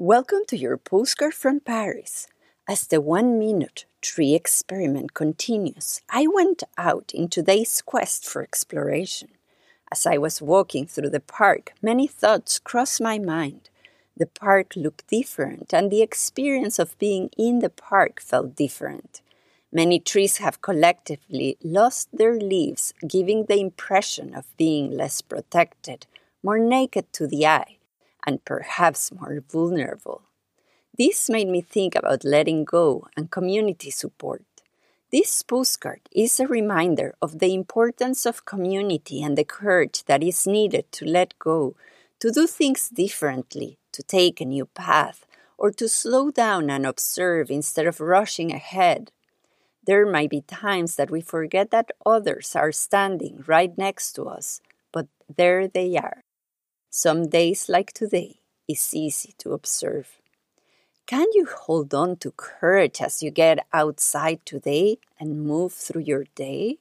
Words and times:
Welcome 0.00 0.42
to 0.46 0.56
your 0.56 0.76
postcard 0.76 1.34
from 1.34 1.58
Paris. 1.58 2.28
As 2.68 2.86
the 2.86 3.00
one 3.00 3.36
minute 3.36 3.84
tree 4.00 4.32
experiment 4.32 5.12
continues, 5.12 6.02
I 6.08 6.28
went 6.32 6.62
out 6.78 7.10
in 7.12 7.26
today's 7.26 7.82
quest 7.82 8.24
for 8.24 8.40
exploration. 8.40 9.30
As 9.90 10.06
I 10.06 10.16
was 10.16 10.40
walking 10.40 10.86
through 10.86 11.10
the 11.10 11.18
park, 11.18 11.72
many 11.82 12.06
thoughts 12.06 12.60
crossed 12.60 13.00
my 13.00 13.18
mind. 13.18 13.70
The 14.16 14.26
park 14.26 14.76
looked 14.76 15.08
different, 15.08 15.74
and 15.74 15.90
the 15.90 16.02
experience 16.02 16.78
of 16.78 16.96
being 17.00 17.30
in 17.36 17.58
the 17.58 17.68
park 17.68 18.20
felt 18.20 18.54
different. 18.54 19.20
Many 19.72 19.98
trees 19.98 20.36
have 20.36 20.62
collectively 20.62 21.58
lost 21.60 22.08
their 22.12 22.38
leaves, 22.38 22.94
giving 23.04 23.46
the 23.46 23.58
impression 23.58 24.32
of 24.32 24.56
being 24.56 24.92
less 24.92 25.22
protected, 25.22 26.06
more 26.40 26.60
naked 26.60 27.12
to 27.14 27.26
the 27.26 27.48
eye, 27.48 27.77
and 28.28 28.44
perhaps 28.44 29.10
more 29.10 29.42
vulnerable. 29.56 30.20
This 30.96 31.30
made 31.30 31.48
me 31.48 31.62
think 31.62 31.94
about 31.94 32.24
letting 32.24 32.64
go 32.64 33.08
and 33.16 33.30
community 33.30 33.90
support. 33.90 34.44
This 35.10 35.42
postcard 35.42 36.02
is 36.12 36.38
a 36.38 36.46
reminder 36.46 37.14
of 37.22 37.38
the 37.38 37.54
importance 37.54 38.26
of 38.26 38.44
community 38.44 39.22
and 39.22 39.38
the 39.38 39.44
courage 39.44 40.04
that 40.04 40.22
is 40.22 40.46
needed 40.46 40.84
to 40.92 41.04
let 41.06 41.38
go, 41.38 41.74
to 42.20 42.30
do 42.30 42.46
things 42.46 42.90
differently, 42.90 43.78
to 43.92 44.02
take 44.02 44.40
a 44.40 44.44
new 44.44 44.66
path, 44.66 45.24
or 45.56 45.70
to 45.70 45.88
slow 45.88 46.30
down 46.30 46.68
and 46.68 46.84
observe 46.84 47.50
instead 47.50 47.86
of 47.86 48.00
rushing 48.00 48.52
ahead 48.52 49.10
there 49.88 50.04
might 50.04 50.28
be 50.28 50.42
times 50.42 50.96
that 50.96 51.10
we 51.10 51.22
forget 51.22 51.70
that 51.70 51.92
others 52.04 52.54
are 52.54 52.72
standing 52.72 53.42
right 53.46 53.72
next 53.78 54.12
to 54.12 54.24
us, 54.24 54.60
but 54.92 55.06
there 55.34 55.66
they 55.66 55.96
are. 55.96 56.20
Some 56.90 57.28
days, 57.28 57.68
like 57.68 57.92
today, 57.94 58.40
is 58.68 58.94
easy 58.94 59.34
to 59.38 59.52
observe. 59.52 60.20
Can 61.06 61.26
you 61.32 61.46
hold 61.46 61.94
on 61.94 62.16
to 62.18 62.30
courage 62.32 63.00
as 63.00 63.22
you 63.22 63.30
get 63.30 63.66
outside 63.72 64.44
today 64.46 64.98
and 65.18 65.44
move 65.46 65.72
through 65.72 66.02
your 66.02 66.24
day? 66.34 66.78